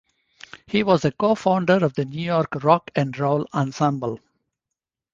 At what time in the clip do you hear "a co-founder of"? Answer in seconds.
1.05-1.93